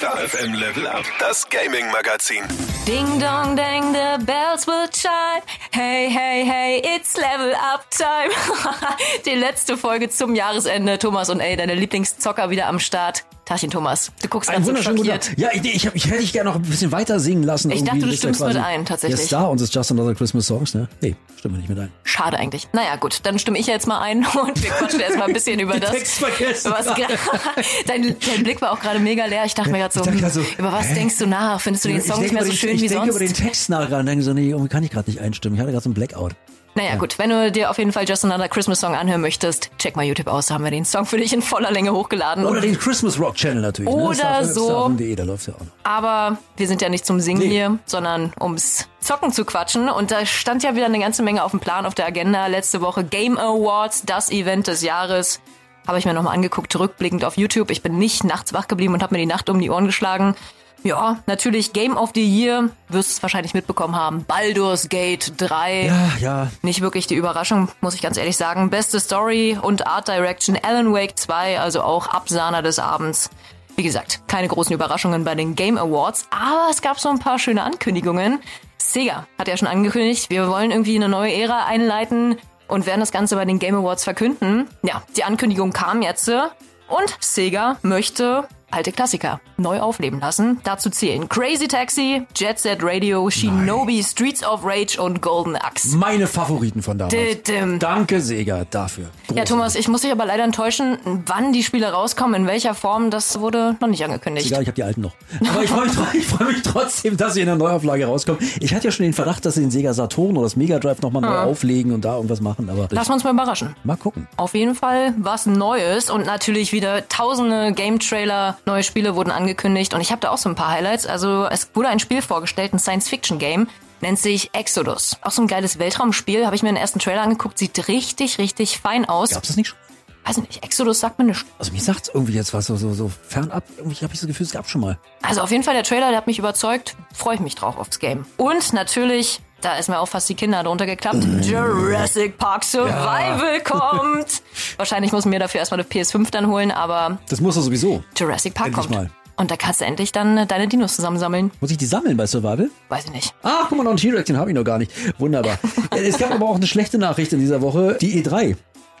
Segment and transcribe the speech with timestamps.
[0.00, 2.42] Star FM Level Up, das Gaming Magazin.
[2.86, 5.42] Ding dong dang, the bells will chime.
[5.72, 8.30] Hey, hey, hey, it's Level Up Time.
[9.26, 10.98] Die letzte Folge zum Jahresende.
[10.98, 13.26] Thomas und ey, deine Lieblingszocker wieder am Start.
[13.50, 15.32] Tachchen Thomas, du guckst Ein ganz so schockiert.
[15.36, 17.72] Ja, ich, ich, ich hätte dich gerne noch ein bisschen weiter singen lassen.
[17.72, 19.18] Ich dachte, du stimmst mit ein, tatsächlich.
[19.18, 20.88] Der Star unseres Just Another Christmas Songs, ne?
[21.00, 21.90] Nee, stimmen wir nicht mit ein.
[22.04, 22.68] Schade eigentlich.
[22.72, 25.80] Naja, gut, dann stimme ich jetzt mal ein und wir quatschen erstmal ein bisschen über
[25.80, 25.90] das.
[25.90, 26.70] Text vergessen.
[26.70, 26.86] Was
[27.86, 29.44] dein, dein Blick war auch gerade mega leer.
[29.44, 30.94] Ich dachte mir gerade so, Ich so, über was hä?
[30.94, 31.60] denkst du nach?
[31.60, 33.16] Findest du den Ich Song nicht denke mehr so den- schön ich wie denke sonst?
[33.16, 35.56] über den Text nach und denke so, nee, irgendwie kann ich gerade nicht einstimmen.
[35.56, 36.36] Ich hatte gerade so einen Blackout.
[36.74, 39.96] Naja, gut, wenn du dir auf jeden Fall Just Another Christmas Song anhören möchtest, check
[39.96, 42.46] mal YouTube aus, da haben wir den Song für dich in voller Länge hochgeladen.
[42.46, 43.92] Oder den Christmas Rock Channel natürlich.
[43.92, 44.46] Oder ne?
[44.46, 44.88] so.
[44.88, 45.72] Da läuft's ja auch noch.
[45.82, 47.48] Aber wir sind ja nicht zum Singen Nee.
[47.48, 49.88] hier, sondern ums Zocken zu quatschen.
[49.88, 52.46] Und da stand ja wieder eine ganze Menge auf dem Plan, auf der Agenda.
[52.46, 55.40] Letzte Woche Game Awards, das Event des Jahres.
[55.88, 57.70] Habe ich mir nochmal angeguckt, rückblickend auf YouTube.
[57.70, 60.36] Ich bin nicht nachts wach geblieben und habe mir die Nacht um die Ohren geschlagen.
[60.82, 64.24] Ja, natürlich Game of the Year, wirst es wahrscheinlich mitbekommen haben.
[64.24, 65.86] Baldur's Gate 3.
[65.86, 66.50] Ja, ja.
[66.62, 68.70] Nicht wirklich die Überraschung, muss ich ganz ehrlich sagen.
[68.70, 73.30] Beste Story und Art Direction Alan Wake 2, also auch Absahner des Abends.
[73.76, 77.38] Wie gesagt, keine großen Überraschungen bei den Game Awards, aber es gab so ein paar
[77.38, 78.40] schöne Ankündigungen.
[78.78, 82.36] Sega hat ja schon angekündigt, wir wollen irgendwie eine neue Ära einleiten
[82.68, 84.66] und werden das Ganze bei den Game Awards verkünden.
[84.82, 90.60] Ja, die Ankündigung kam jetzt und Sega möchte alte Klassiker neu aufleben lassen.
[90.64, 95.96] Dazu zählen Crazy Taxi, Jet Set Radio, Shinobi, Streets of Rage und Golden Axe.
[95.96, 97.14] Meine Favoriten von damals.
[97.14, 97.78] Didim.
[97.78, 99.04] Danke, Sega, dafür.
[99.04, 99.48] Ja, Großartig.
[99.50, 103.40] Thomas, ich muss dich aber leider enttäuschen, wann die Spiele rauskommen, in welcher Form, das
[103.40, 104.46] wurde noch nicht angekündigt.
[104.46, 105.12] Egal, ich habe die alten noch.
[105.52, 108.40] Aber ich freue mich, ich freu mich trotzdem, dass sie in der Neuauflage rauskommen.
[108.60, 111.00] Ich hatte ja schon den Verdacht, dass sie den Sega Saturn oder das Mega Drive
[111.02, 112.68] nochmal neu auflegen und da irgendwas machen.
[112.70, 113.74] Aber Lass uns mal überraschen.
[113.84, 114.26] mal gucken.
[114.36, 120.00] Auf jeden Fall was Neues und natürlich wieder tausende Game-Trailer, neue Spiele wurden angekündigt und
[120.00, 121.06] ich habe da auch so ein paar Highlights.
[121.06, 123.68] Also es wurde ein Spiel vorgestellt, ein Science-Fiction-Game,
[124.00, 125.16] nennt sich Exodus.
[125.22, 128.78] Auch so ein geiles Weltraumspiel, habe ich mir den ersten Trailer angeguckt, sieht richtig, richtig
[128.78, 129.30] fein aus.
[129.30, 129.78] Gab's das nicht schon?
[130.24, 131.46] Weiß nicht, Exodus sagt mir nichts.
[131.58, 133.64] Also mir sagt's irgendwie jetzt was so, so, so fernab.
[133.78, 134.98] Irgendwie habe ich das Gefühl, es gab schon mal.
[135.22, 136.94] Also auf jeden Fall der Trailer, der hat mich überzeugt.
[137.14, 138.26] Freue ich mich drauf aufs Game.
[138.36, 141.24] Und natürlich, da ist mir auch fast die Kinder drunter geklappt.
[141.42, 144.42] Jurassic Park Survival kommt.
[144.76, 148.02] Wahrscheinlich muss ich mir dafür erstmal eine PS5 dann holen, aber Das muss er sowieso.
[148.16, 148.96] Jurassic Park Endlich kommt.
[148.96, 149.10] mal.
[149.36, 151.50] Und da kannst du endlich dann deine Dinos zusammensammeln.
[151.62, 152.68] Muss ich die sammeln bei Survival?
[152.90, 153.34] Weiß ich nicht.
[153.42, 154.92] Ah, guck mal, noch einen T-Rex, den habe ich noch gar nicht.
[155.18, 155.58] Wunderbar.
[155.92, 157.96] Äh, es gab aber auch eine schlechte Nachricht in dieser Woche.
[158.00, 158.54] Die E3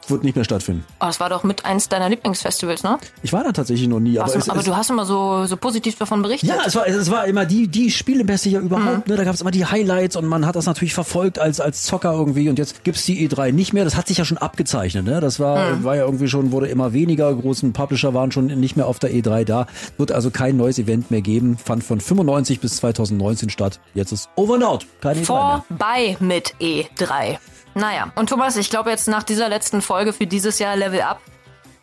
[0.08, 0.84] wird nicht mehr stattfinden.
[1.00, 2.98] Oh, das war doch mit eins deiner Lieblingsfestivals, ne?
[3.22, 4.16] Ich war da tatsächlich noch nie.
[4.16, 6.48] Warst Aber, du, es, aber es, du hast immer so, so positiv davon berichtet.
[6.48, 9.06] Ja, es war, es war immer die, die Spielemesse ja überhaupt.
[9.06, 9.12] Mhm.
[9.12, 9.16] Ne?
[9.16, 12.12] Da gab es immer die Highlights und man hat das natürlich verfolgt als, als Zocker
[12.12, 12.48] irgendwie.
[12.48, 13.84] Und jetzt gibt's die E3 nicht mehr.
[13.84, 15.04] Das hat sich ja schon abgezeichnet.
[15.04, 15.20] Ne?
[15.20, 15.84] Das war, Mhm.
[15.84, 17.32] war ja irgendwie schon, wurde immer weniger.
[17.34, 19.66] Großen Publisher waren schon nicht mehr auf der E3 da.
[19.98, 21.56] Wird also kein neues Event mehr geben.
[21.56, 23.80] Fand von 95 bis 2019 statt.
[23.94, 24.86] Jetzt ist over and out.
[25.00, 25.64] Keine E3 mehr.
[25.68, 27.38] vorbei mit E3.
[27.80, 31.18] Naja, und Thomas, ich glaube jetzt nach dieser letzten Folge für dieses Jahr Level Up,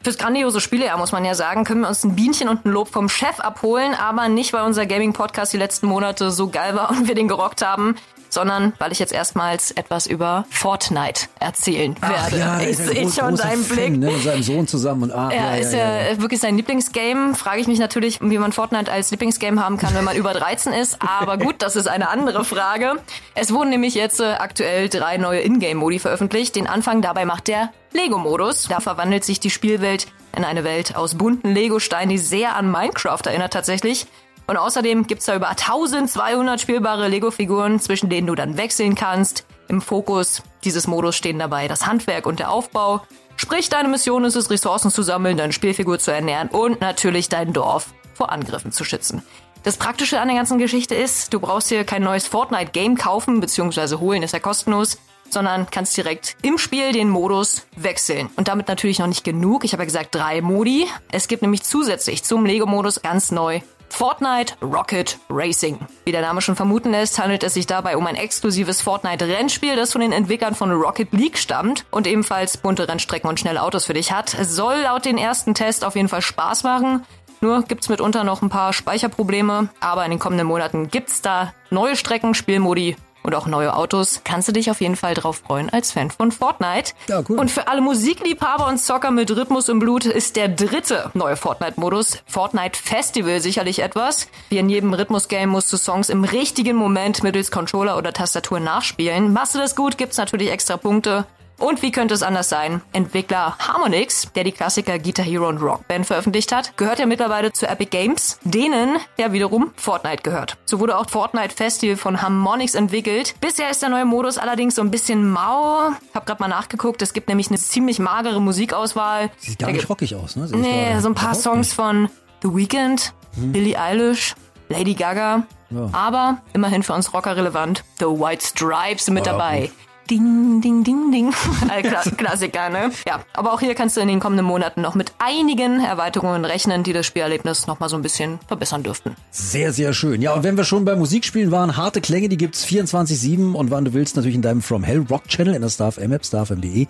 [0.03, 2.89] fürs grandiose Spielejahr muss man ja sagen, können wir uns ein Bienchen und ein Lob
[2.89, 7.07] vom Chef abholen, aber nicht, weil unser Gaming-Podcast die letzten Monate so geil war und
[7.07, 7.95] wir den gerockt haben,
[8.29, 12.37] sondern weil ich jetzt erstmals etwas über Fortnite erzählen werde.
[12.37, 13.97] da ich er sehe schon deinen Fan, Blick.
[13.97, 14.11] Ne?
[14.11, 15.03] Mit seinem Sohn zusammen.
[15.03, 17.35] Und, ach, Ja, ist ja, wirklich sein Lieblingsgame.
[17.35, 20.73] Frage ich mich natürlich, wie man Fortnite als Lieblingsgame haben kann, wenn man über 13
[20.73, 20.99] ist.
[21.01, 22.93] Aber gut, das ist eine andere Frage.
[23.35, 26.55] Es wurden nämlich jetzt äh, aktuell drei neue Ingame-Modi veröffentlicht.
[26.55, 28.67] Den Anfang dabei macht der Lego-Modus.
[28.69, 33.21] Da verwandelt sich die Spielwelt in eine Welt aus bunten Lego-Steinen, die sehr an Minecraft
[33.25, 34.07] erinnert tatsächlich.
[34.47, 39.45] Und außerdem gibt's da über 1200 spielbare Lego-Figuren, zwischen denen du dann wechseln kannst.
[39.67, 43.01] Im Fokus dieses Modus stehen dabei das Handwerk und der Aufbau.
[43.35, 47.51] Sprich, deine Mission ist es, Ressourcen zu sammeln, deine Spielfigur zu ernähren und natürlich dein
[47.53, 49.21] Dorf vor Angriffen zu schützen.
[49.63, 53.97] Das Praktische an der ganzen Geschichte ist, du brauchst hier kein neues Fortnite-Game kaufen bzw.
[53.97, 54.97] holen, ist ja kostenlos,
[55.29, 58.29] sondern kannst direkt im Spiel den Modus wechseln.
[58.37, 59.65] Und damit natürlich noch nicht genug.
[59.65, 60.87] Ich habe ja gesagt drei Modi.
[61.11, 63.59] Es gibt nämlich zusätzlich zum Lego-Modus ganz neu
[63.89, 65.79] Fortnite Rocket Racing.
[66.05, 69.91] Wie der Name schon vermuten lässt, handelt es sich dabei um ein exklusives Fortnite-Rennspiel, das
[69.91, 73.93] von den Entwicklern von Rocket League stammt und ebenfalls bunte Rennstrecken und schnelle Autos für
[73.93, 74.33] dich hat.
[74.33, 77.05] Es soll laut den ersten Test auf jeden Fall Spaß machen.
[77.39, 81.95] Nur gibt's mitunter noch ein paar Speicherprobleme, aber in den kommenden Monaten gibt's da neue
[81.95, 82.95] Strecken, Spielmodi
[83.27, 84.21] und auch neue Autos.
[84.23, 86.93] Kannst du dich auf jeden Fall drauf freuen als Fan von Fortnite.
[87.07, 87.37] Ja, cool.
[87.37, 92.23] Und für alle Musikliebhaber und Zocker mit Rhythmus im Blut ist der dritte neue Fortnite-Modus,
[92.25, 94.27] Fortnite Festival, sicherlich etwas.
[94.49, 99.33] Wie in jedem Rhythmus-Game musst du Songs im richtigen Moment mittels Controller oder Tastatur nachspielen.
[99.33, 101.25] Machst du das gut, gibt's natürlich extra Punkte.
[101.59, 102.81] Und wie könnte es anders sein?
[102.93, 107.51] Entwickler Harmonix, der die Klassiker Guitar Hero und Rock Band veröffentlicht hat, gehört ja mittlerweile
[107.51, 110.57] zu Epic Games, denen ja wiederum Fortnite gehört.
[110.65, 113.33] So wurde auch Fortnite Festival von Harmonix entwickelt.
[113.41, 115.89] Bisher ist der neue Modus allerdings so ein bisschen mau.
[116.13, 119.31] Hab gerade mal nachgeguckt, es gibt nämlich eine ziemlich magere Musikauswahl.
[119.37, 120.47] Sieht gar nicht rockig aus, ne?
[120.51, 121.75] Nee, so ein paar Songs nicht.
[121.75, 122.09] von
[122.43, 124.35] The Weeknd, Billie Eilish,
[124.69, 125.43] Lady Gaga.
[125.69, 125.89] Ja.
[125.91, 127.83] Aber immerhin für uns Rocker relevant.
[127.99, 129.71] The White Stripes sind mit Ja, dabei.
[130.09, 131.33] Ding, ding, ding, ding.
[132.17, 132.91] Klassiker, ne?
[133.05, 136.83] Ja, aber auch hier kannst du in den kommenden Monaten noch mit einigen Erweiterungen rechnen,
[136.83, 139.15] die das Spielerlebnis noch mal so ein bisschen verbessern dürften.
[139.31, 140.21] Sehr, sehr schön.
[140.21, 143.83] Ja, und wenn wir schon bei Musikspielen waren, harte Klänge, die gibt's 24-7 und wann
[143.83, 146.87] du willst, natürlich in deinem From Hell Rock Channel in der StarFM App, starfm.de.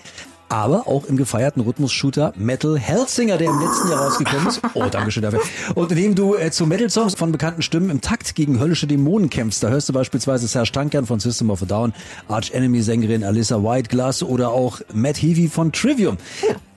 [0.49, 4.61] Aber auch im gefeierten Rhythmus-Shooter Metal Hellsinger, der im letzten Jahr rausgekommen ist.
[4.73, 5.41] Oh, danke schön dafür.
[5.75, 9.29] Und in dem du äh, zu Metal-Songs von bekannten Stimmen im Takt gegen höllische Dämonen
[9.29, 9.63] kämpfst.
[9.63, 11.93] Da hörst du beispielsweise Serge Tankian von System of a Down,
[12.27, 16.17] Arch Enemy-Sängerin Alyssa Whiteglass oder auch Matt Heavy von Trivium.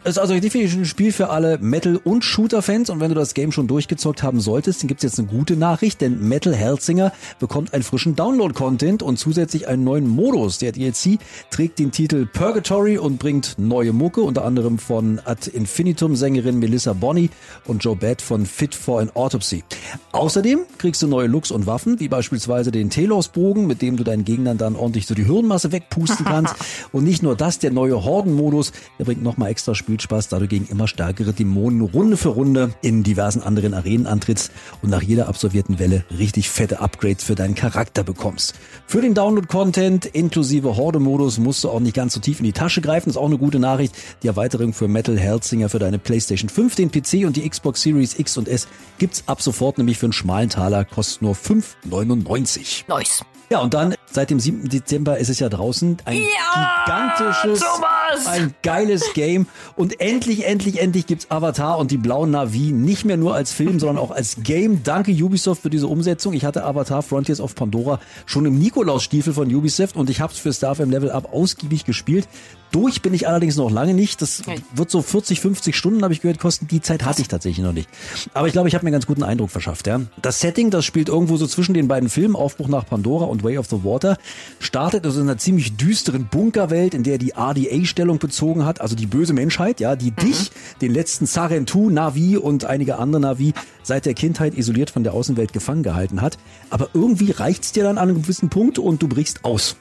[0.02, 3.34] Es ist also definitiv ein Spiel für alle Metal- und Shooter-Fans und wenn du das
[3.34, 7.74] Game schon durchgezockt haben solltest, dann gibt's jetzt eine gute Nachricht, denn Metal Hellsinger bekommt
[7.74, 10.56] einen frischen Download-Content und zusätzlich einen neuen Modus.
[10.56, 11.18] Der DLC
[11.50, 17.28] trägt den Titel Purgatory und bringt neue Mucke, unter anderem von Ad Infinitum-Sängerin Melissa Bonney
[17.66, 19.64] und Joe Bad von Fit for an Autopsy.
[20.12, 24.24] Außerdem kriegst du neue Looks und Waffen, wie beispielsweise den Telos-Bogen, mit dem du deinen
[24.24, 26.54] Gegnern dann ordentlich so die Hirnmasse wegpusten kannst.
[26.92, 30.68] und nicht nur das, der neue Horden-Modus, der bringt nochmal extra Spielspaß, da du gegen
[30.68, 34.52] immer stärkere Dämonen Runde für Runde in diversen anderen Arenen antrittst
[34.82, 38.54] und nach jeder absolvierten Welle richtig fette Upgrades für deinen Charakter bekommst.
[38.86, 42.80] Für den Download-Content inklusive Horde-Modus musst du auch nicht ganz so tief in die Tasche
[42.80, 43.08] greifen.
[43.08, 43.96] Das ist auch eine gute Nachricht.
[44.22, 48.16] Die Erweiterung für Metal Hellsinger für deine PlayStation 5, den PC und die Xbox Series
[48.16, 52.84] X und S gibt's ab sofort nämlich für einen schmalen Taler, kostet nur 5,99.
[52.86, 53.24] Nice.
[53.50, 54.68] Ja, und dann seit dem 7.
[54.68, 57.99] Dezember ist es ja draußen ein Ja, gigantisches, Thomas!
[58.26, 59.46] Ein geiles Game.
[59.76, 63.78] Und endlich, endlich, endlich gibt's Avatar und die blauen Navi nicht mehr nur als Film,
[63.80, 64.82] sondern auch als Game.
[64.82, 66.32] Danke Ubisoft für diese Umsetzung.
[66.32, 70.38] Ich hatte Avatar Frontiers of Pandora schon im Nikolausstiefel von Ubisoft und ich habe es
[70.38, 72.28] für Starfam Level Up ausgiebig gespielt.
[72.72, 74.22] Durch bin ich allerdings noch lange nicht.
[74.22, 74.42] Das
[74.74, 76.68] wird so 40, 50 Stunden, habe ich gehört, kosten.
[76.68, 77.88] Die Zeit hatte ich tatsächlich noch nicht.
[78.32, 79.88] Aber ich glaube, ich habe mir einen ganz guten Eindruck verschafft.
[79.88, 80.00] Ja.
[80.22, 83.58] Das Setting, das spielt irgendwo so zwischen den beiden Filmen, Aufbruch nach Pandora und Way
[83.58, 84.18] of the Water,
[84.60, 88.96] startet also in einer ziemlich düsteren Bunkerwelt, in der die RDA Stellung bezogen hat, also
[88.96, 93.52] die böse Menschheit, ja, die dich, den letzten Sarentu, Navi und einige andere Navi
[93.82, 96.38] seit der Kindheit isoliert von der Außenwelt gefangen gehalten hat.
[96.70, 99.76] Aber irgendwie reicht's dir dann an einem gewissen Punkt und du brichst aus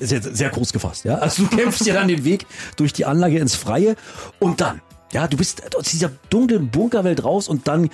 [0.00, 1.18] ist jetzt sehr kurz gefasst, ja.
[1.18, 3.94] Also du kämpfst dir dann den Weg durch die Anlage ins Freie
[4.40, 4.80] und dann,
[5.12, 7.88] ja, du bist aus dieser dunklen Bunkerwelt raus und dann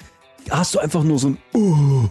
[0.49, 2.09] hast du einfach nur so ein uh,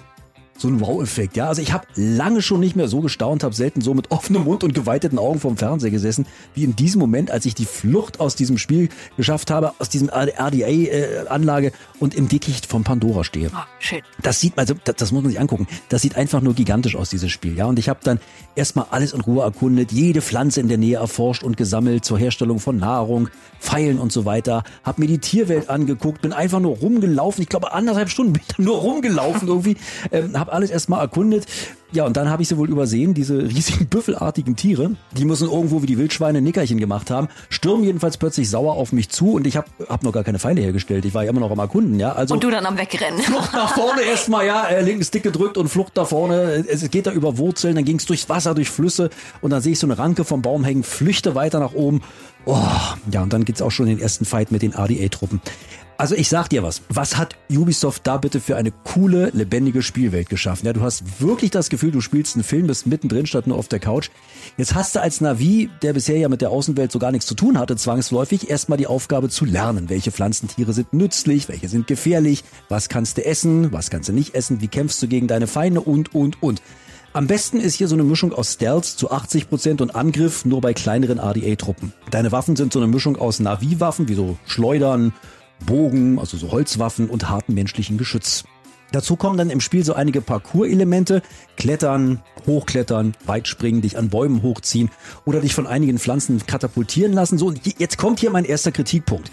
[0.60, 1.48] so ein Wow-Effekt, ja.
[1.48, 4.64] Also ich habe lange schon nicht mehr so gestaunt, habe selten so mit offenem Mund
[4.64, 8.36] und geweiteten Augen vorm Fernseher gesessen, wie in diesem Moment, als ich die Flucht aus
[8.36, 13.50] diesem Spiel geschafft habe, aus diesem RDA-Anlage und im Dickicht von Pandora stehe.
[13.54, 14.02] Ah, schön.
[14.22, 15.68] Das sieht, also das, das muss man sich angucken.
[15.90, 17.58] Das sieht einfach nur gigantisch aus, dieses Spiel.
[17.58, 18.20] Ja, und ich habe dann
[18.56, 22.60] erstmal alles in Ruhe erkundet, jede Pflanze in der Nähe erforscht und gesammelt zur Herstellung
[22.60, 23.30] von Nahrung,
[23.60, 24.64] Pfeilen und so weiter.
[24.84, 27.42] Hab mir die Tierwelt angeguckt, bin einfach nur rumgelaufen.
[27.42, 29.78] Ich glaube anderthalb Stunden bin ich nur rumgelaufen irgendwie.
[30.12, 31.46] Ähm, hab alles erstmal erkundet.
[31.92, 34.92] Ja, und dann habe ich sie wohl übersehen, diese riesigen büffelartigen Tiere.
[35.18, 37.30] Die müssen irgendwo wie die Wildschweine ein Nickerchen gemacht haben.
[37.50, 40.62] Stürmen jedenfalls plötzlich sauer auf mich zu und ich habe hab noch gar keine Pfeile
[40.62, 41.06] hergestellt.
[41.06, 42.12] Ich war ja immer noch am Erkunden, ja.
[42.12, 43.20] Also Und du dann am Wegrennen.
[43.20, 46.66] Flucht nach vorne erstmal, ja, äh, linken Stick gedrückt und Flucht nach vorne.
[46.68, 49.10] Es geht da über Wurzeln, dann ging es durchs Wasser, durch Flüsse
[49.42, 52.02] und dann sehe ich so eine Ranke vom Baum hängen, flüchte weiter nach oben.
[52.46, 52.58] Oh,
[53.12, 55.42] ja, und dann geht's auch schon in den ersten Fight mit den RDA-Truppen.
[56.00, 60.30] Also ich sag dir was, was hat Ubisoft da bitte für eine coole, lebendige Spielwelt
[60.30, 60.66] geschaffen?
[60.66, 63.68] Ja, du hast wirklich das Gefühl, du spielst einen Film, bist mittendrin statt nur auf
[63.68, 64.10] der Couch.
[64.56, 67.36] Jetzt hast du als Navi, der bisher ja mit der Außenwelt so gar nichts zu
[67.36, 72.46] tun hatte, zwangsläufig erstmal die Aufgabe zu lernen, welche Pflanzentiere sind nützlich, welche sind gefährlich,
[72.70, 75.82] was kannst du essen, was kannst du nicht essen, wie kämpfst du gegen deine Feinde
[75.82, 76.62] und, und, und.
[77.12, 80.74] Am besten ist hier so eine Mischung aus Stealth zu 80% und Angriff nur bei
[80.74, 81.92] kleineren RDA-Truppen.
[82.10, 85.12] Deine Waffen sind so eine Mischung aus Navi-Waffen, wie so Schleudern,
[85.66, 88.44] Bogen, also so Holzwaffen und harten menschlichen Geschütz.
[88.92, 91.22] Dazu kommen dann im Spiel so einige Parcours-Elemente,
[91.56, 94.90] Klettern, Hochklettern, Weitspringen, dich an Bäumen hochziehen
[95.26, 97.38] oder dich von einigen Pflanzen katapultieren lassen.
[97.38, 99.30] So, und jetzt kommt hier mein erster Kritikpunkt.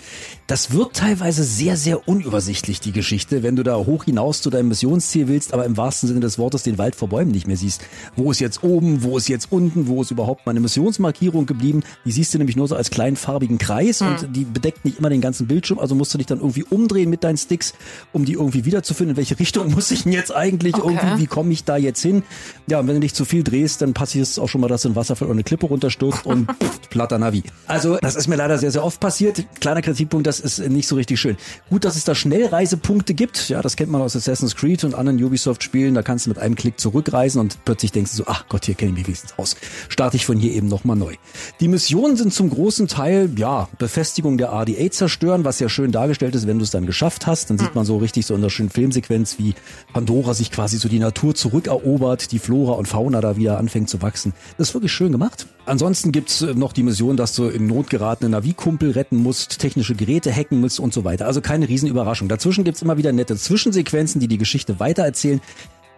[0.46, 4.68] Das wird teilweise sehr, sehr unübersichtlich, die Geschichte, wenn du da hoch hinaus zu deinem
[4.68, 7.82] Missionsziel willst, aber im wahrsten Sinne des Wortes den Wald vor Bäumen nicht mehr siehst.
[8.16, 11.82] Wo ist jetzt oben, wo ist jetzt unten, wo ist überhaupt meine Missionsmarkierung geblieben?
[12.04, 15.10] Die siehst du nämlich nur so als kleinen farbigen Kreis und die bedeckt nicht immer
[15.10, 17.72] den ganzen Bildschirm, also musst du dich dann irgendwie umdrehen mit deinen Sticks,
[18.12, 20.98] um die irgendwie wiederzufinden, in welche Richtung Richtung muss ich denn jetzt eigentlich Okay.
[21.00, 22.22] irgendwie, wie komme ich da jetzt hin?
[22.66, 24.82] Ja, und wenn du nicht zu viel drehst, dann passiert es auch schon mal, dass
[24.82, 26.48] du ein Wasserfall oder eine Klippe runterstürzt und
[26.90, 27.44] platter Navi.
[27.66, 29.44] Also, das ist mir leider sehr, sehr oft passiert.
[29.60, 31.36] Kleiner Kritikpunkt, das ist nicht so richtig schön.
[31.70, 33.48] Gut, dass es da Schnellreisepunkte gibt.
[33.48, 35.94] Ja, das kennt man aus Assassin's Creed und anderen Ubisoft-Spielen.
[35.94, 38.74] Da kannst du mit einem Klick zurückreisen und plötzlich denkst du so, ach Gott, hier
[38.74, 39.56] kenne ich mich wenigstens aus.
[39.88, 41.14] Starte ich von hier eben nochmal neu.
[41.60, 46.34] Die Missionen sind zum großen Teil, ja, Befestigung der RDA zerstören, was ja schön dargestellt
[46.34, 47.50] ist, wenn du es dann geschafft hast.
[47.50, 49.54] Dann sieht man so richtig so in der schönen Filmsequenz, wie
[49.92, 54.02] Pandora sich quasi so die Natur zurückerobert, die Flora und Fauna da wieder anfängt zu
[54.02, 54.32] wachsen.
[54.58, 55.46] Das ist wirklich schön gemacht.
[55.66, 59.94] Ansonsten gibt's äh, noch die Mission, dass du in Not geratene Navi-Kumpel retten musst, technische
[59.94, 61.26] Geräte hacken musst und so weiter.
[61.26, 62.28] Also keine Riesenüberraschung.
[62.28, 65.40] Dazwischen gibt's immer wieder nette Zwischensequenzen, die die Geschichte weitererzählen.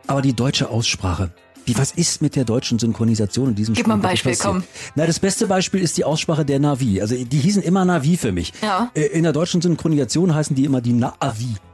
[0.06, 1.30] Aber die deutsche Aussprache.
[1.66, 3.88] Wie, was ist mit der deutschen Synchronisation in diesem Gib Spiel?
[3.88, 4.64] mal ein Beispiel, passiert?
[4.94, 7.02] Na, das beste Beispiel ist die Aussprache der Navi.
[7.02, 8.54] Also die hießen immer Navi für mich.
[8.62, 8.90] Ja.
[8.94, 10.94] Äh, In der deutschen Synchronisation heißen die immer die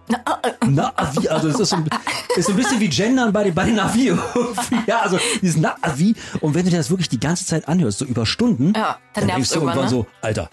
[0.09, 0.71] Naavi.
[0.71, 1.89] Navi, also es ist so, ein,
[2.37, 4.13] ist so ein bisschen wie Gendern bei den, bei den Navi.
[4.87, 6.15] ja, also dieses Navi.
[6.41, 9.27] Und wenn du dir das wirklich die ganze Zeit anhörst, so über Stunden, Ja, dann
[9.27, 9.91] nervt's denkst du irgendwann, ne?
[9.91, 10.51] so, Alter,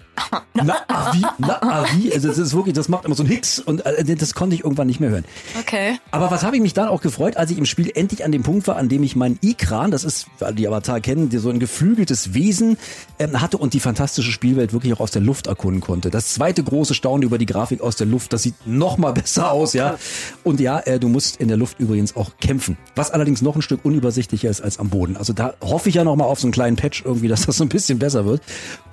[0.53, 2.12] Navi, Navi.
[2.13, 4.63] Also das ist wirklich, das macht immer so ein Hicks und äh, das konnte ich
[4.63, 5.25] irgendwann nicht mehr hören.
[5.60, 6.00] Okay.
[6.12, 8.43] Aber was habe ich mich dann auch gefreut, als ich im Spiel endlich an dem
[8.43, 11.50] Punkt war, an dem ich meinen Ikran, das ist, weil die Avatar kennen, die so
[11.50, 12.77] ein geflügeltes Wesen
[13.20, 16.10] ähm, hatte und die fantastische Spielwelt wirklich auch aus der Luft erkunden konnte.
[16.10, 19.40] Das zweite große Staunen über die Grafik aus der Luft, das sieht noch mal besser
[19.50, 19.98] aus, ja.
[20.43, 23.62] Und ja, äh, du musst in der Luft übrigens auch kämpfen, was allerdings noch ein
[23.62, 25.17] Stück unübersichtlicher ist als am Boden.
[25.17, 27.57] Also da hoffe ich ja noch mal auf so einen kleinen Patch irgendwie, dass das
[27.57, 28.41] so ein bisschen besser wird.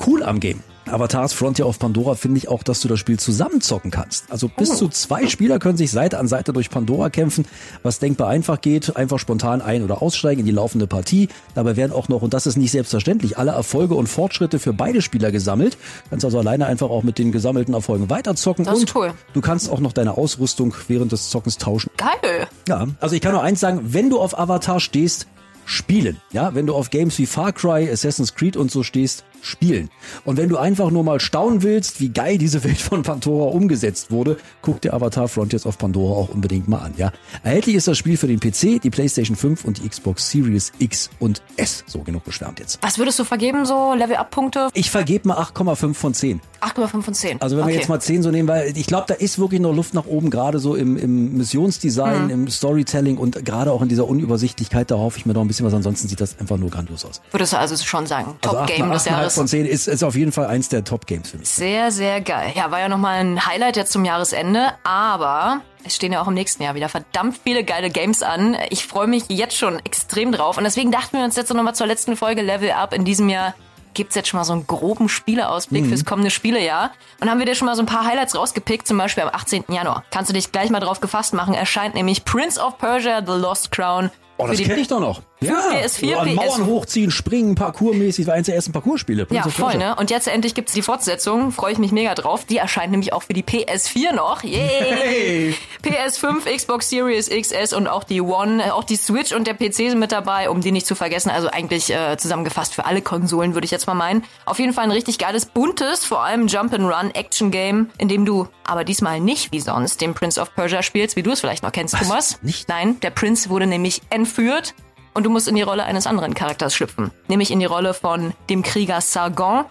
[0.06, 0.62] Cool am Game.
[0.88, 4.30] Avatars Frontier auf Pandora finde ich auch, dass du das Spiel zusammenzocken kannst.
[4.30, 7.46] Also bis zu zwei Spieler können sich Seite an Seite durch Pandora kämpfen,
[7.82, 8.96] was denkbar einfach geht.
[8.96, 11.28] Einfach spontan ein- oder aussteigen in die laufende Partie.
[11.54, 15.02] Dabei werden auch noch, und das ist nicht selbstverständlich, alle Erfolge und Fortschritte für beide
[15.02, 15.76] Spieler gesammelt.
[16.10, 18.64] Kannst also alleine einfach auch mit den gesammelten Erfolgen weiterzocken.
[18.64, 19.12] Das ist und cool.
[19.32, 21.90] du kannst auch noch deine Ausrüstung während des Zockens tauschen.
[21.96, 22.46] Geil.
[22.68, 25.26] Ja, also ich kann nur eins sagen, wenn du auf Avatar stehst,
[25.68, 26.16] spielen.
[26.32, 29.90] Ja, wenn du auf Games wie Far Cry, Assassin's Creed und so stehst, spielen.
[30.24, 34.10] Und wenn du einfach nur mal staunen willst, wie geil diese Welt von Pandora umgesetzt
[34.10, 37.12] wurde, guck dir Avatar Frontiers of Pandora auch unbedingt mal an, ja.
[37.42, 41.10] Erhältlich ist das Spiel für den PC, die PlayStation 5 und die Xbox Series X
[41.18, 41.84] und S.
[41.86, 42.78] So genug geschwärmt jetzt.
[42.82, 44.68] Was würdest du vergeben, so Level-Up-Punkte?
[44.74, 46.40] Ich vergebe mal 8,5 von 10.
[46.60, 47.40] 8,5 von 10.
[47.40, 47.72] Also wenn okay.
[47.72, 50.06] wir jetzt mal 10 so nehmen, weil ich glaube, da ist wirklich noch Luft nach
[50.06, 52.30] oben, gerade so im, im Missionsdesign, mhm.
[52.30, 55.66] im Storytelling und gerade auch in dieser Unübersichtlichkeit, da hoffe ich mir noch ein bisschen
[55.66, 55.74] was.
[55.74, 57.20] Ansonsten sieht das einfach nur grandios aus.
[57.30, 59.27] Würdest du also schon sagen, Top-Game also des Jahres?
[59.28, 61.48] das von 10 ist, ist auf jeden Fall eins der Top-Games für mich.
[61.48, 62.52] Sehr, sehr geil.
[62.54, 66.34] Ja, war ja nochmal ein Highlight jetzt zum Jahresende, aber es stehen ja auch im
[66.34, 68.56] nächsten Jahr wieder verdammt viele geile Games an.
[68.70, 71.86] Ich freue mich jetzt schon extrem drauf und deswegen dachten wir uns jetzt nochmal zur
[71.86, 73.54] letzten Folge Level Up in diesem Jahr
[73.94, 75.88] gibt es jetzt schon mal so einen groben Spieleausblick mhm.
[75.88, 76.92] fürs kommende Spielejahr.
[77.20, 79.64] Und haben wir dir schon mal so ein paar Highlights rausgepickt, zum Beispiel am 18.
[79.68, 80.04] Januar.
[80.12, 83.72] Kannst du dich gleich mal drauf gefasst machen, erscheint nämlich Prince of Persia The Lost
[83.72, 84.10] Crown.
[84.36, 85.22] Oh, das kenne ich doch noch.
[85.40, 89.26] Ja, PS4, so an Mauern PS hochziehen, springen, parkourmäßig, war eins der ersten Parkourspiele.
[89.30, 89.94] Ja, voll, ne?
[89.94, 91.52] Und jetzt endlich gibt's die Fortsetzung.
[91.52, 92.44] Freue ich mich mega drauf.
[92.44, 94.42] Die erscheint nämlich auch für die PS4 noch.
[94.42, 94.58] Yay!
[94.58, 95.54] Hey.
[95.84, 100.00] PS5, Xbox Series XS und auch die One, auch die Switch und der PC sind
[100.00, 101.30] mit dabei, um die nicht zu vergessen.
[101.30, 104.24] Also eigentlich äh, zusammengefasst für alle Konsolen, würde ich jetzt mal meinen.
[104.44, 108.48] Auf jeden Fall ein richtig geiles, buntes, vor allem Jump-and-Run Action Game, in dem du
[108.64, 111.72] aber diesmal nicht wie sonst den Prince of Persia spielst, wie du es vielleicht noch
[111.72, 112.00] kennst, Was?
[112.00, 112.38] Thomas.
[112.42, 112.68] Nicht?
[112.68, 114.74] Nein, der Prinz wurde nämlich entführt
[115.14, 117.10] und du musst in die Rolle eines anderen Charakters schlüpfen.
[117.28, 119.64] Nämlich in die Rolle von dem Krieger Sargon.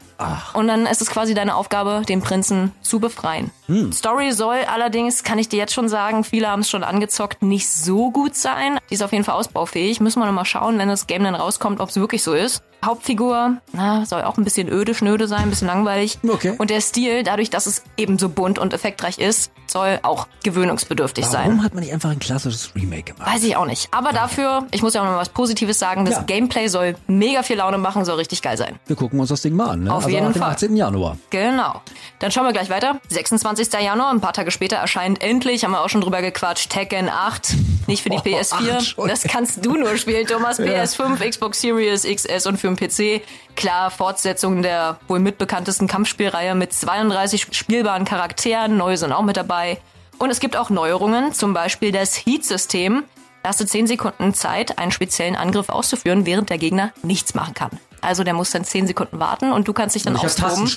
[0.53, 3.51] Und dann ist es quasi deine Aufgabe, den Prinzen zu befreien.
[3.93, 7.69] Story soll allerdings, kann ich dir jetzt schon sagen, viele haben es schon angezockt, nicht
[7.69, 8.79] so gut sein.
[8.89, 9.99] Die ist auf jeden Fall ausbaufähig.
[9.99, 12.63] Müssen wir noch mal schauen, wenn das Game dann rauskommt, ob es wirklich so ist.
[12.85, 16.19] Hauptfigur, na, soll auch ein bisschen öde, schnöde sein, ein bisschen langweilig.
[16.27, 16.53] Okay.
[16.57, 21.25] Und der Stil, dadurch, dass es eben so bunt und effektreich ist, soll auch gewöhnungsbedürftig
[21.25, 21.47] sein.
[21.47, 23.33] Warum hat man nicht einfach ein klassisches Remake gemacht?
[23.33, 23.89] Weiß ich auch nicht.
[23.91, 26.21] Aber dafür, ich muss ja auch noch mal was Positives sagen, das Ja.
[26.23, 28.79] Gameplay soll mega viel Laune machen, soll richtig geil sein.
[28.87, 29.83] Wir gucken uns das Ding mal an.
[29.83, 29.91] Ne?
[29.93, 30.51] Auf also jeden Fall.
[30.51, 30.75] 18.
[30.75, 31.17] Januar.
[31.29, 31.81] Genau.
[32.19, 32.99] Dann schauen wir gleich weiter.
[33.09, 33.73] 26.
[33.81, 37.55] Januar, ein paar Tage später erscheint endlich, haben wir auch schon drüber gequatscht, Tekken 8.
[37.87, 38.95] Nicht für die Oh, PS4.
[38.99, 40.59] ach, das kannst du nur spielen, Thomas.
[40.59, 43.21] PS5, Xbox Series XS und für den PC.
[43.55, 48.77] Klar, Fortsetzung der wohl mitbekanntesten Kampfspielreihe mit 32 spielbaren Charakteren.
[48.77, 49.79] Neue sind auch mit dabei.
[50.19, 53.03] Und es gibt auch Neuerungen, zum Beispiel das Heat-System.
[53.47, 57.53] Da hast du 10 Sekunden Zeit, einen speziellen Angriff auszuführen, während der Gegner nichts machen
[57.53, 57.69] kann.
[58.01, 60.69] Also der muss dann 10 Sekunden warten und du kannst dich dann Ich austoben.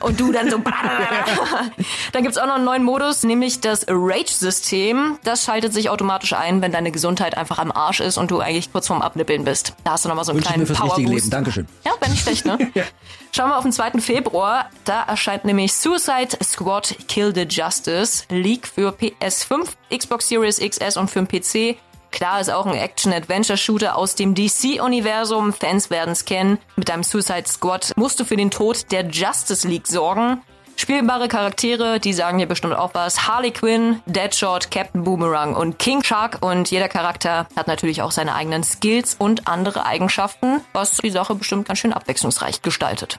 [0.00, 0.56] Und du dann so.
[2.12, 5.18] dann gibt's auch noch einen neuen Modus, nämlich das Rage-System.
[5.22, 8.72] Das schaltet sich automatisch ein, wenn deine Gesundheit einfach am Arsch ist und du eigentlich
[8.72, 9.74] kurz vorm Abnippeln bist.
[9.84, 11.12] Da hast du nochmal so einen Wünsche kleinen richtige Power-Boost.
[11.12, 11.30] Leben.
[11.30, 11.68] Dankeschön.
[11.84, 12.56] Ja, wäre nicht schlecht, ne?
[13.32, 14.00] Schauen wir auf den 2.
[14.00, 14.70] Februar.
[14.84, 21.10] Da erscheint nämlich Suicide Squad Kill the Justice League für PS5, Xbox Series XS und
[21.10, 21.76] für den PC.
[22.14, 25.52] Klar ist auch ein Action-Adventure-Shooter aus dem DC-Universum.
[25.52, 26.58] Fans werden's kennen.
[26.76, 30.40] Mit deinem Suicide Squad musst du für den Tod der Justice League sorgen.
[30.76, 33.26] Spielbare Charaktere, die sagen dir bestimmt auch was.
[33.26, 36.38] Harley Quinn, Deadshot, Captain Boomerang und King Shark.
[36.40, 41.34] Und jeder Charakter hat natürlich auch seine eigenen Skills und andere Eigenschaften, was die Sache
[41.34, 43.18] bestimmt ganz schön abwechslungsreich gestaltet.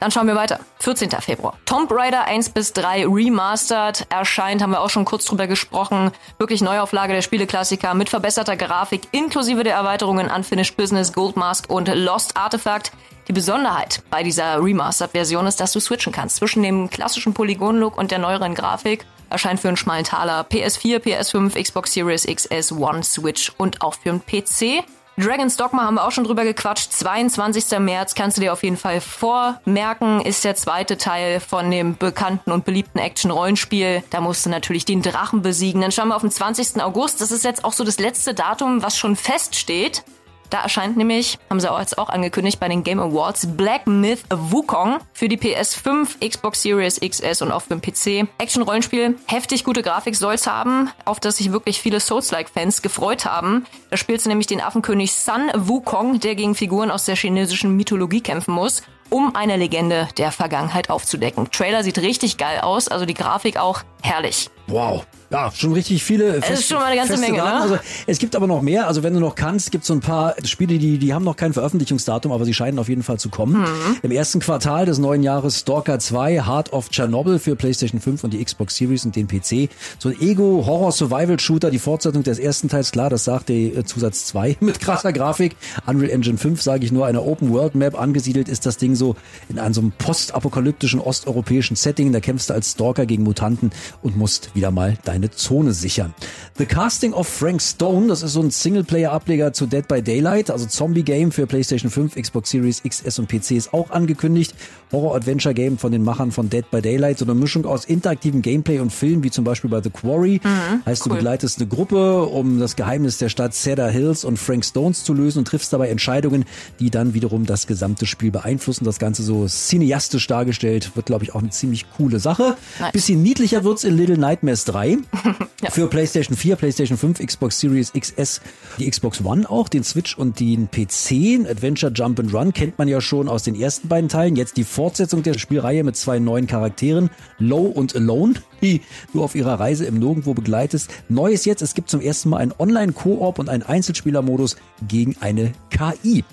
[0.00, 0.60] Dann schauen wir weiter.
[0.80, 1.10] 14.
[1.10, 1.54] Februar.
[1.64, 6.12] Tomb Raider 1 bis 3 Remastered erscheint, haben wir auch schon kurz drüber gesprochen.
[6.38, 11.88] Wirklich Neuauflage der Spieleklassiker mit verbesserter Grafik inklusive der Erweiterungen Unfinished Business, Gold Mask und
[11.92, 12.92] Lost Artifact.
[13.26, 18.10] Die Besonderheit bei dieser Remastered-Version ist, dass du switchen kannst zwischen dem klassischen Polygon-Look und
[18.10, 19.04] der neueren Grafik.
[19.28, 24.10] Erscheint für einen schmalen Taler PS4, PS5, Xbox Series XS, One, Switch und auch für
[24.10, 24.82] einen PC.
[25.18, 26.92] Dragon's Dogma haben wir auch schon drüber gequatscht.
[26.92, 27.76] 22.
[27.80, 32.52] März kannst du dir auf jeden Fall vormerken, ist der zweite Teil von dem bekannten
[32.52, 34.04] und beliebten Action-Rollenspiel.
[34.10, 35.80] Da musst du natürlich den Drachen besiegen.
[35.80, 36.80] Dann schauen wir auf den 20.
[36.80, 37.20] August.
[37.20, 40.04] Das ist jetzt auch so das letzte Datum, was schon feststeht.
[40.50, 44.20] Da erscheint nämlich, haben sie auch jetzt auch angekündigt bei den Game Awards, Black Myth
[44.30, 48.28] Wukong für die PS5, Xbox Series XS und auch für den PC.
[48.38, 53.66] Action-Rollenspiel, heftig gute Grafik soll's haben, auf das sich wirklich viele Souls-like-Fans gefreut haben.
[53.90, 58.20] Da spielst du nämlich den Affenkönig Sun Wukong, der gegen Figuren aus der chinesischen Mythologie
[58.20, 61.50] kämpfen muss, um eine Legende der Vergangenheit aufzudecken.
[61.50, 64.50] Trailer sieht richtig geil aus, also die Grafik auch herrlich.
[64.66, 65.06] Wow.
[65.30, 66.36] Ja, schon richtig viele.
[66.36, 67.60] Es ist schon mal eine ganze Menge, ne?
[67.60, 68.86] Also, es gibt aber noch mehr.
[68.86, 71.36] Also wenn du noch kannst, gibt es so ein paar Spiele, die, die haben noch
[71.36, 73.60] kein Veröffentlichungsdatum, aber sie scheinen auf jeden Fall zu kommen.
[73.60, 73.96] Mhm.
[74.02, 78.32] Im ersten Quartal des neuen Jahres Stalker 2, Heart of Chernobyl für PlayStation 5 und
[78.32, 79.70] die Xbox Series und den PC.
[79.98, 84.56] So ein Ego-Horror-Survival-Shooter, die Fortsetzung des ersten Teils, klar, das sagt der äh, Zusatz 2
[84.60, 85.56] mit krasser Grafik.
[85.86, 89.16] Unreal Engine 5, sage ich nur, einer Open-World-Map angesiedelt ist das Ding so
[89.48, 92.12] in einem so einem postapokalyptischen osteuropäischen Setting.
[92.12, 93.70] Da kämpfst du als Stalker gegen Mutanten
[94.02, 96.12] und musst wieder mal deine Zone sichern.
[96.58, 100.66] The Casting of Frank Stone, das ist so ein Singleplayer-Ableger zu Dead by Daylight, also
[100.66, 104.54] Zombie-Game für PlayStation 5, Xbox Series XS und PC ist auch angekündigt.
[104.92, 108.92] Horror-Adventure-Game von den Machern von Dead by Daylight, so eine Mischung aus interaktivem Gameplay und
[108.92, 110.40] Film, wie zum Beispiel bei The Quarry.
[110.86, 111.16] heißt, du cool.
[111.16, 115.40] begleitest eine Gruppe, um das Geheimnis der Stadt Cedar Hills und Frank Stones zu lösen
[115.40, 116.44] und triffst dabei Entscheidungen,
[116.80, 118.84] die dann wiederum das gesamte Spiel beeinflussen.
[118.88, 122.56] Das Ganze so cineastisch dargestellt, wird, glaube ich, auch eine ziemlich coole Sache.
[122.80, 122.92] Nice.
[122.92, 124.98] Bisschen niedlicher wird's in Little Nightmares 3.
[125.70, 128.40] Für PlayStation 4, PlayStation 5, Xbox Series XS,
[128.78, 131.46] die Xbox One auch, den Switch und den PC.
[131.50, 134.36] Adventure Jump and Run kennt man ja schon aus den ersten beiden Teilen.
[134.36, 138.80] Jetzt die Fortsetzung der Spielreihe mit zwei neuen Charakteren, Low und Alone, die
[139.12, 140.90] du auf ihrer Reise im Nirgendwo begleitest.
[141.08, 146.24] Neues jetzt, es gibt zum ersten Mal einen Online-Koop und einen Einzelspielermodus gegen eine KI.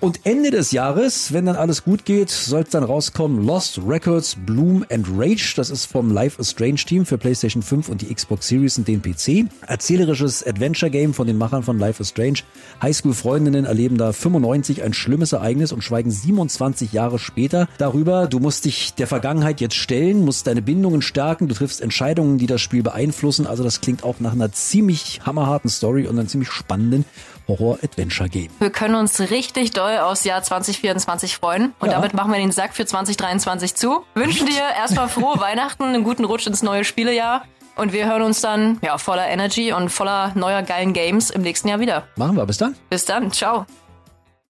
[0.00, 4.36] Und Ende des Jahres, wenn dann alles gut geht, soll es dann rauskommen Lost Records
[4.46, 5.54] Bloom and Rage.
[5.56, 8.86] Das ist vom Life is Strange Team für PlayStation 5 und die Xbox Series und
[8.86, 9.50] den PC.
[9.66, 12.40] Erzählerisches Adventure-Game von den Machern von Life is Strange.
[12.82, 18.26] Highschool-Freundinnen erleben da 95 ein schlimmes Ereignis und schweigen 27 Jahre später darüber.
[18.26, 22.46] Du musst dich der Vergangenheit jetzt stellen, musst deine Bindungen stärken, du triffst Entscheidungen, die
[22.46, 23.46] das Spiel beeinflussen.
[23.46, 27.06] Also das klingt auch nach einer ziemlich hammerharten Story und einem ziemlich spannenden
[27.48, 28.48] Horror-Adventure-Game.
[28.58, 31.74] Wir können uns richtig doll aufs Jahr 2024 freuen.
[31.78, 31.94] Und Ja.
[31.96, 34.04] damit machen wir den Sack für 2023 zu.
[34.14, 37.44] Wünschen dir erstmal frohe Weihnachten, einen guten Rutsch ins neue Spielejahr.
[37.76, 41.66] Und wir hören uns dann ja, voller Energy und voller neuer geilen Games im nächsten
[41.68, 42.04] Jahr wieder.
[42.16, 42.76] Machen wir, bis dann.
[42.88, 43.32] Bis dann.
[43.32, 43.66] Ciao.